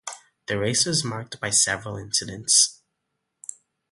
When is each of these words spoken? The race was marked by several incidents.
The 0.47 0.57
race 0.57 0.87
was 0.87 1.03
marked 1.03 1.39
by 1.39 1.51
several 1.51 1.95
incidents. 1.95 2.81